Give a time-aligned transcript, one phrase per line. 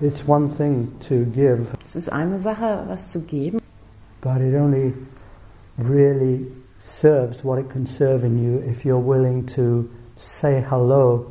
[0.00, 3.58] It's one thing to give, Es ist eine Sache, was zu geben,
[4.20, 4.92] but it only
[5.78, 6.46] really
[7.00, 11.26] serves what it can serve in you if you're willing to say hello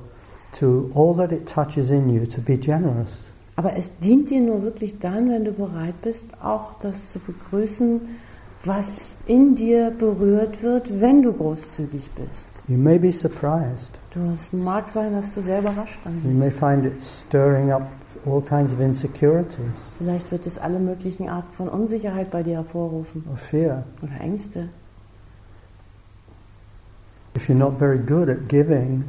[0.60, 3.08] to all that it touches in you, to be generous.
[3.56, 8.02] aber es dient dir nur wirklich dann, wenn du bereit bist, auch das zu begrüßen,
[8.64, 12.50] was in dir berührt wird, wenn du großzügig bist.
[12.68, 13.92] You may be surprised.
[14.12, 16.94] Du, es mag sein, dass du sehr überrascht dann You may find it
[17.28, 17.84] stirring up
[18.28, 19.58] all kinds of insecurities
[19.98, 23.84] Vielleicht wird es alle möglichen Arten von Unsicherheit bei dir hervorrufen or fear.
[24.02, 24.70] oder Ängste.
[27.36, 29.04] If you're not very good at giving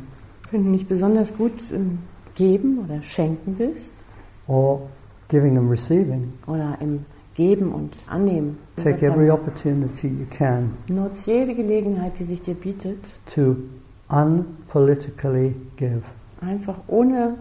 [0.50, 1.98] Wenn du nicht besonders gut im
[2.34, 3.94] Geben oder Schenken bist
[4.46, 4.82] or
[5.28, 11.54] giving and receiving, oder im Geben und Annehmen, take every opportunity you can nutz jede
[11.54, 12.98] Gelegenheit, die sich dir bietet,
[13.34, 13.56] to
[14.08, 16.02] unpolitically give.
[16.40, 17.34] einfach ohne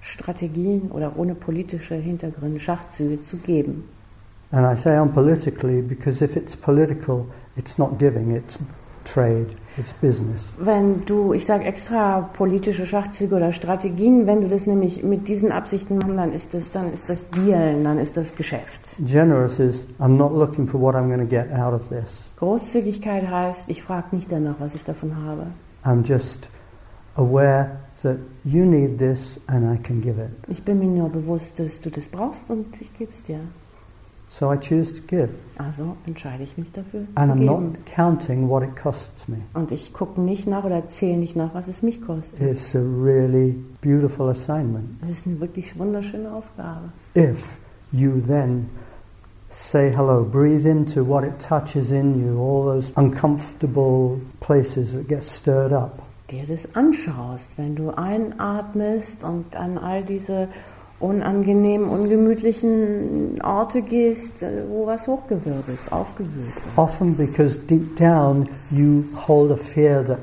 [0.00, 3.84] Strategien oder ohne politische Hintergründe, Schachzüge zu geben.
[4.52, 8.58] And I say unpolitically because if it's political, it's not giving, it's
[9.04, 10.42] trade, it's business.
[10.58, 15.52] Wenn du, ich sage extra politische Schachzüge oder Strategien, wenn du das nämlich mit diesen
[15.52, 18.80] Absichten machst, dann ist das, dann ist das Dealen, dann ist das Geschäft.
[18.98, 22.08] Generous is I'm not looking for what I'm going to get out of this.
[22.38, 25.46] Großzügigkeit heißt, ich frage nicht danach, was ich davon habe.
[25.84, 26.48] I'm just
[27.14, 27.70] aware
[28.02, 30.30] that you need this and I can give it.
[30.48, 33.40] Ich bin mir nur bewusst, dass du das brauchst und ich gebe es dir.
[34.38, 35.30] So I choose to give.
[35.58, 37.72] Also entscheide ich mich dafür And zu I'm geben.
[37.72, 39.38] not counting what it costs me.
[39.54, 42.40] Und ich gucke nicht nach oder zähle nicht nach, was es mich kostet.
[42.40, 45.00] It's a really beautiful assignment.
[45.02, 46.90] Das ist eine wirklich wunderschöne Aufgabe.
[47.16, 47.42] If
[47.90, 48.68] you then
[49.50, 55.24] say hello, breathe into what it touches in you, all those uncomfortable places that get
[55.24, 55.98] stirred up.
[56.30, 60.48] Dir das anschaust, wenn du einatmest und an all diese
[61.00, 66.76] unangenehmen, ungemütlichen Orte gehst, äh, wo was hochgewirbelt, aufgewühlt wird.
[66.78, 70.20] Often because deep down you hold a fear that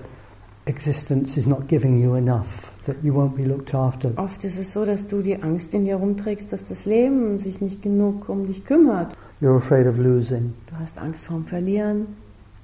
[0.66, 4.12] existence is not giving you enough, that you won't be looked after.
[4.18, 7.60] Oft ist es so, dass du die Angst in dir rumträgst, dass das Leben sich
[7.60, 9.14] nicht genug um dich kümmert.
[9.42, 10.54] You're afraid of losing.
[10.68, 12.08] Du hast Angst vorm Verlieren.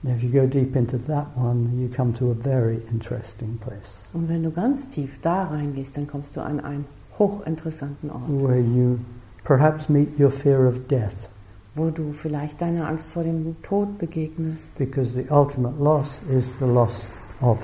[0.06, 4.28] If you go deep into that one, you come to a very interesting place Und
[4.28, 6.86] wenn du ganz tief da reingehst, dann kommst du an einen
[7.18, 9.00] hochinteressanten Ort, where you
[9.44, 11.30] perhaps meet your fear of death
[11.76, 16.66] wo du vielleicht deiner Angst vor dem Tod begegnest, because the ultimate loss is the
[16.66, 16.94] loss
[17.42, 17.58] of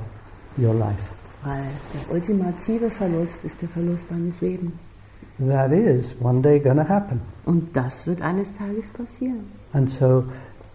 [0.57, 0.97] your life.
[1.43, 1.63] weil
[1.93, 4.73] der ultimative Verlust ist der Verlust deines Lebens.
[5.37, 7.21] That is one day going to happen.
[7.45, 9.45] Und das wird eines Tages passieren.
[9.73, 10.23] And so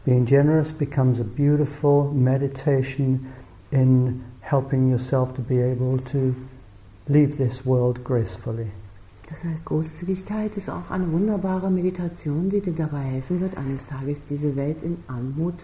[0.05, 3.33] being generous becomes a beautiful meditation
[3.71, 6.35] in helping yourself to be able to
[7.09, 8.71] leave this world gracefully.
[9.29, 14.21] Das heißt, Großzügigkeit ist auch eine wunderbare Meditation, die dir dabei helfen wird, eines Tages
[14.29, 15.55] diese Welt in Armut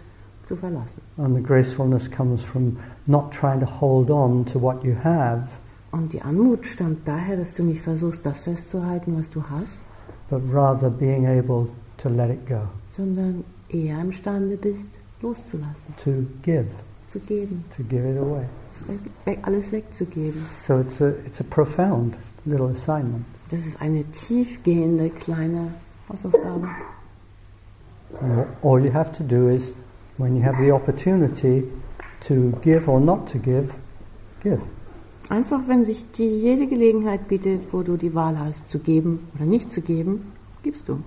[0.44, 1.02] zu verlassen.
[1.18, 5.48] And the gracefulness comes from not trying to hold on to what you have,
[5.92, 9.90] Und die Anmut stammt daher, dass du nicht versuchst, das festzuhalten, was du hast,
[10.30, 11.66] but rather being able
[11.98, 14.88] to let it go, sondern eher imstande bist,
[15.22, 16.10] loszulassen, to
[16.42, 16.66] give,
[17.08, 18.44] zu geben, to give it away.
[18.70, 18.84] zu
[19.24, 20.44] weg, alles wegzugeben.
[20.66, 22.14] So it's a, it's a profound
[22.44, 23.24] little assignment.
[23.50, 25.74] Das ist eine tiefgehende kleine
[26.08, 26.68] Hausaufgabe.
[28.62, 29.62] All you have to do is,
[30.18, 31.64] when you have the opportunity
[32.26, 33.70] to give or not to give,
[34.42, 34.60] give.
[35.28, 39.44] Einfach, wenn sich dir jede Gelegenheit bietet, wo du die Wahl hast, zu geben oder
[39.44, 40.32] nicht zu geben,
[40.62, 40.98] gibst du.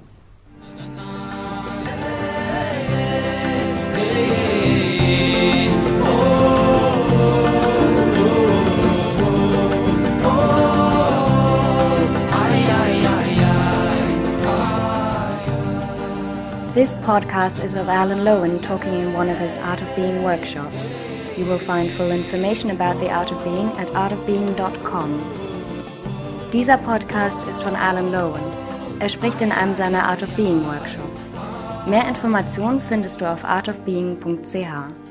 [16.73, 20.91] This podcast is of Alan Lowen talking in one of his Art of Being workshops.
[21.37, 25.21] You will find full information about the Art of Being at artofbeing.com.
[26.51, 28.41] Dieser Podcast ist von Alan Lowen.
[28.99, 31.31] Er spricht in einem seiner Art of Being Workshops.
[31.85, 35.02] Mehr Informationen findest du auf artofbeing.ch.